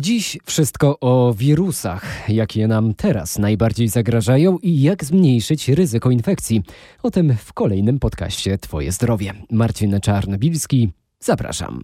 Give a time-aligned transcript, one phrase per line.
[0.00, 6.62] Dziś wszystko o wirusach, jakie nam teraz najbardziej zagrażają i jak zmniejszyć ryzyko infekcji.
[7.02, 9.34] O tym w kolejnym podcaście Twoje zdrowie.
[9.50, 10.88] Marcin Czarnobilski,
[11.20, 11.82] zapraszam.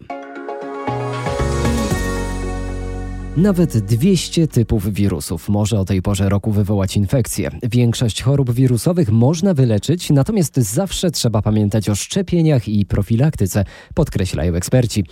[3.36, 7.50] Nawet 200 typów wirusów może o tej porze roku wywołać infekcję.
[7.62, 15.04] Większość chorób wirusowych można wyleczyć, natomiast zawsze trzeba pamiętać o szczepieniach i profilaktyce, podkreślają eksperci.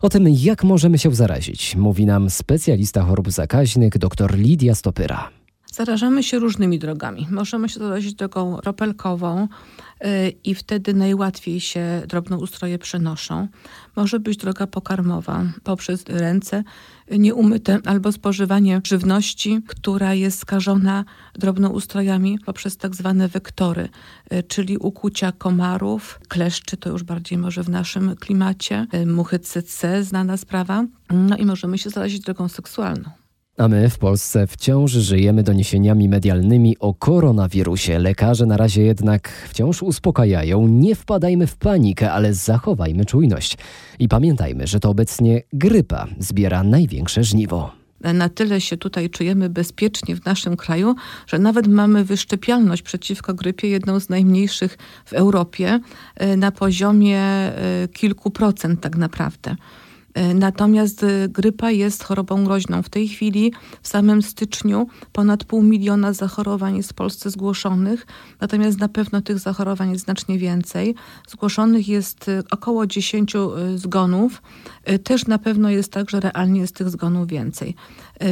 [0.00, 5.39] O tym, jak możemy się zarazić, mówi nam specjalista chorób zakaźnych dr Lidia Stopyra.
[5.72, 7.26] Zarażamy się różnymi drogami.
[7.30, 9.48] Możemy się zarazić drogą ropelkową
[10.00, 10.08] yy,
[10.44, 13.48] i wtedy najłatwiej się drobnoustroje przenoszą.
[13.96, 16.64] Może być droga pokarmowa poprzez ręce
[17.10, 23.88] nieumyte albo spożywanie żywności, która jest skażona drobnoustrojami poprzez tak zwane wektory,
[24.30, 30.04] yy, czyli ukucia komarów, kleszczy, to już bardziej może w naszym klimacie, yy, muchy CC,
[30.04, 30.84] znana sprawa.
[31.10, 33.19] No i możemy się zarazić drogą seksualną.
[33.56, 37.98] A my w Polsce wciąż żyjemy doniesieniami medialnymi o koronawirusie.
[37.98, 40.68] Lekarze na razie jednak wciąż uspokajają.
[40.68, 43.58] Nie wpadajmy w panikę, ale zachowajmy czujność.
[43.98, 50.16] I pamiętajmy, że to obecnie grypa zbiera największe żniwo na tyle się tutaj czujemy bezpiecznie
[50.16, 50.94] w naszym kraju,
[51.26, 55.80] że nawet mamy wyszczepialność przeciwko grypie, jedną z najmniejszych w Europie,
[56.16, 59.56] e, na poziomie e, kilku procent tak naprawdę.
[60.14, 62.82] E, natomiast e, grypa jest chorobą groźną.
[62.82, 68.06] W tej chwili w samym styczniu ponad pół miliona zachorowań jest w Polsce zgłoszonych,
[68.40, 70.94] natomiast na pewno tych zachorowań jest znacznie więcej.
[71.28, 73.32] Zgłoszonych jest e, około 10
[73.76, 74.42] zgonów.
[75.04, 77.74] Też na pewno jest tak, że realnie jest tych zgonów więcej.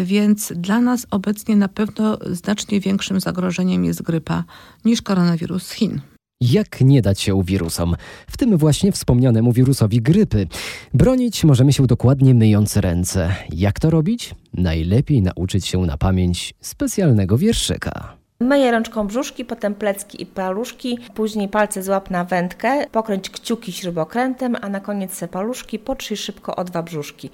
[0.05, 4.45] Więc dla nas obecnie na pewno znacznie większym zagrożeniem jest grypa
[4.85, 6.01] niż koronawirus z Chin.
[6.41, 7.97] Jak nie dać się wirusom,
[8.31, 10.47] w tym właśnie wspomnianemu wirusowi grypy?
[10.95, 13.35] Bronić możemy się dokładnie myjąc ręce.
[13.53, 14.35] Jak to robić?
[14.55, 18.18] Najlepiej nauczyć się na pamięć specjalnego wierszyka.
[18.43, 24.57] Myję rączką brzuszki, potem plecki i paluszki, później palce złap na wędkę, pokręć kciuki śrubokrętem,
[24.61, 27.31] a na koniec se paluszki, potrzyj szybko o dwa brzuszki.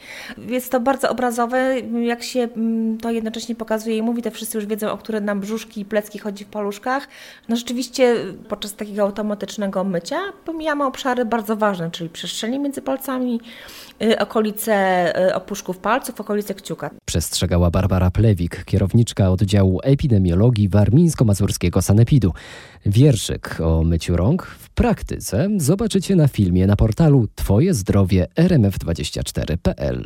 [0.46, 4.66] Jest to bardzo obrazowe, jak się mm, to jednocześnie pokazuje i mówi, to wszyscy już
[4.66, 7.08] wiedzą, o które nam brzuszki i plecki chodzi w paluszkach.
[7.48, 8.16] No rzeczywiście
[8.48, 13.40] podczas takiego automatycznego mycia pomijamy obszary bardzo ważne, czyli przestrzeni między palcami,
[14.02, 14.74] y, okolice
[15.28, 16.90] y, opuszków palców, okolice kciuka.
[17.04, 22.32] Przestrzegała Barbara Plewik, kierowniczka oddziału epidemiologii Warmii warmińsko-mazurskiego sanepidu.
[22.86, 30.04] Wierszyk o myciu rąk w praktyce zobaczycie na filmie na portalu Twoje zdrowie rmf24.pl.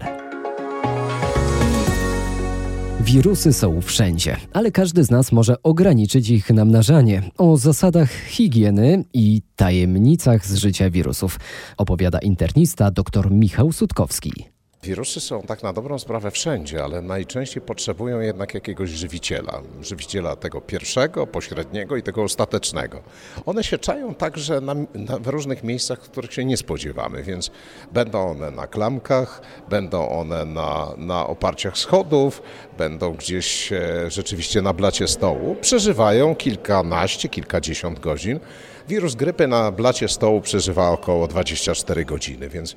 [3.01, 7.23] Wirusy są wszędzie, ale każdy z nas może ograniczyć ich namnażanie.
[7.39, 11.41] O zasadach higieny i tajemnicach z życia wirusów
[11.77, 14.58] opowiada internista dr Michał Sutkowski.
[14.83, 19.63] Wirusy są tak na dobrą sprawę wszędzie, ale najczęściej potrzebują jednak jakiegoś żywiciela.
[19.83, 23.03] Żywiciela tego pierwszego, pośredniego i tego ostatecznego.
[23.47, 27.51] One się czają także na, na, w różnych miejscach, w których się nie spodziewamy, więc
[27.93, 32.43] będą one na klamkach, będą one na, na oparciach schodów,
[32.79, 35.57] będą gdzieś e, rzeczywiście na blacie stołu.
[35.61, 38.41] Przeżywają kilkanaście, kilkadziesiąt godzin.
[38.89, 42.77] Wirus grypy na blacie stołu przeżywa około 24 godziny, więc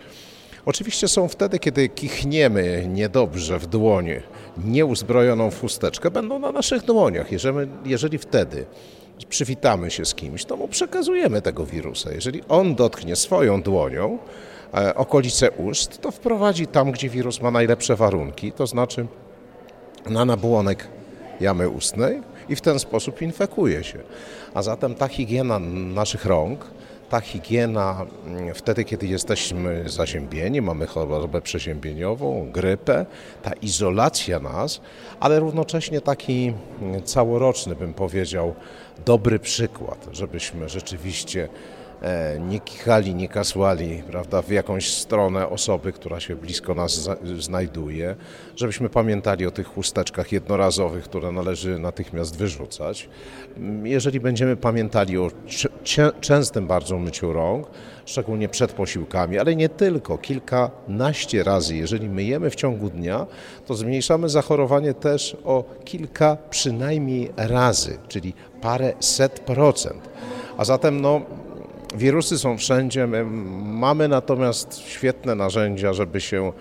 [0.65, 4.23] Oczywiście są wtedy, kiedy kichniemy niedobrze w dłonie
[4.65, 7.31] nieuzbrojoną w chusteczkę, będą na naszych dłoniach.
[7.31, 8.65] Jeżeli, jeżeli wtedy
[9.29, 12.11] przywitamy się z kimś, to mu przekazujemy tego wirusa.
[12.11, 14.17] Jeżeli on dotknie swoją dłonią
[14.73, 19.05] e, okolice ust, to wprowadzi tam, gdzie wirus ma najlepsze warunki, to znaczy
[20.09, 20.87] na nabłonek
[21.39, 23.99] jamy ustnej i w ten sposób infekuje się.
[24.53, 26.65] A zatem ta higiena naszych rąk
[27.11, 33.05] ta higiena mm, wtedy, kiedy jesteśmy zaziębieni, mamy chorobę przeziębieniową, grypę,
[33.43, 34.81] ta izolacja nas,
[35.19, 38.55] ale równocześnie taki mm, całoroczny, bym powiedział,
[39.05, 41.49] dobry przykład, żebyśmy rzeczywiście
[42.39, 48.15] nie kichali, nie kasłali prawda, w jakąś stronę osoby, która się blisko nas znajduje,
[48.55, 53.09] żebyśmy pamiętali o tych chusteczkach jednorazowych, które należy natychmiast wyrzucać.
[53.83, 55.31] Jeżeli będziemy pamiętali o
[56.21, 57.67] częstym bardzo myciu rąk,
[58.05, 63.27] szczególnie przed posiłkami, ale nie tylko, kilkanaście razy, jeżeli myjemy w ciągu dnia,
[63.65, 70.09] to zmniejszamy zachorowanie też o kilka przynajmniej razy, czyli parę set procent.
[70.57, 71.21] A zatem no,
[71.95, 73.07] Wirusy są wszędzie.
[73.07, 73.25] My
[73.63, 76.53] mamy natomiast świetne narzędzia, żeby się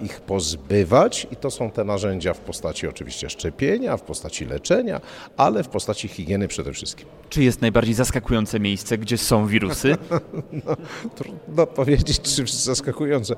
[0.00, 5.00] ich pozbywać i to są te narzędzia w postaci oczywiście szczepienia, w postaci leczenia,
[5.36, 7.06] ale w postaci higieny przede wszystkim.
[7.28, 9.96] Czy jest najbardziej zaskakujące miejsce, gdzie są wirusy?
[10.64, 10.76] no,
[11.14, 13.34] trudno powiedzieć, czy zaskakujące.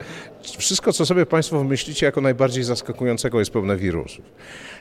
[0.59, 4.25] Wszystko, co sobie Państwo wymyślicie jako najbardziej zaskakującego jest pełne wirusów.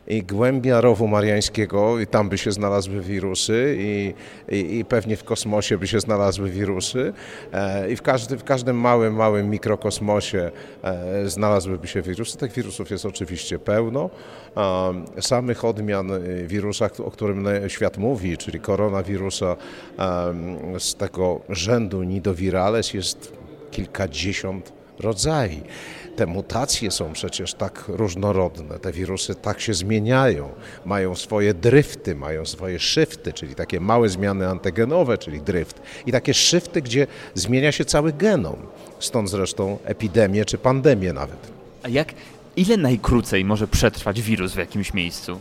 [0.07, 4.13] I głębia rowu mariańskiego, i tam by się znalazły wirusy, i,
[4.49, 7.13] i, i pewnie w kosmosie by się znalazły wirusy,
[7.53, 10.51] e, i w, każdy, w każdym małym, małym mikrokosmosie
[10.83, 12.37] e, znalazłyby się wirusy.
[12.37, 14.09] Tych wirusów jest oczywiście pełno.
[15.19, 19.55] Samych odmian y, wirusa, o którym świat mówi, czyli koronawirusa
[20.79, 23.33] z tego rzędu Nidovirales jest
[23.71, 25.63] kilkadziesiąt rodzajów.
[26.15, 30.49] Te mutacje są przecież tak różnorodne, te wirusy tak się zmieniają,
[30.85, 36.33] mają swoje dryfty, mają swoje shifty, czyli takie małe zmiany antygenowe, czyli dryft, i takie
[36.33, 38.55] shifty, gdzie zmienia się cały genom.
[38.99, 41.51] Stąd zresztą epidemie czy pandemie nawet.
[41.83, 42.13] A jak,
[42.55, 45.39] ile najkrócej może przetrwać wirus w jakimś miejscu?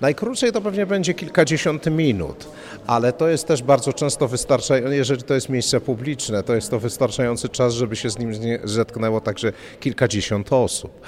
[0.00, 2.48] Najkrócej to pewnie będzie kilkadziesiąt minut,
[2.86, 6.78] ale to jest też bardzo często wystarczające, jeżeli to jest miejsce publiczne, to jest to
[6.78, 8.32] wystarczający czas, żeby się z nim
[8.64, 11.00] zetknęło także kilkadziesiąt osób.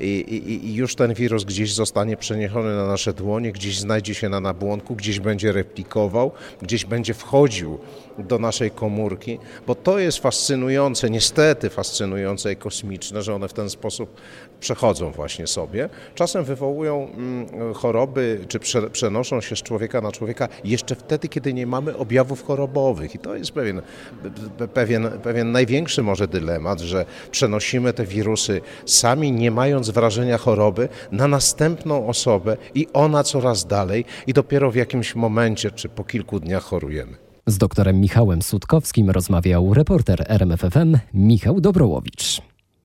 [0.00, 4.28] I, i, I, już ten wirus gdzieś zostanie przeniesiony na nasze dłonie, gdzieś znajdzie się
[4.28, 6.30] na nabłonku, gdzieś będzie replikował,
[6.62, 7.78] gdzieś będzie wchodził
[8.18, 13.70] do naszej komórki, bo to jest fascynujące, niestety fascynujące i kosmiczne, że one w ten
[13.70, 14.20] sposób
[14.60, 15.88] przechodzą właśnie sobie.
[16.14, 18.60] Czasem wywołują mm, choroby czy
[18.92, 23.14] przenoszą się z człowieka na człowieka jeszcze wtedy, kiedy nie mamy objawów chorobowych.
[23.14, 23.82] I to jest pewien,
[24.74, 31.28] pewien, pewien największy może dylemat, że przenosimy te wirusy sami, nie mając wrażenia choroby, na
[31.28, 36.62] następną osobę i ona coraz dalej i dopiero w jakimś momencie czy po kilku dniach
[36.62, 37.16] chorujemy.
[37.46, 42.49] Z doktorem Michałem Sutkowskim rozmawiał reporter RMFFM Michał Dobrołowicz.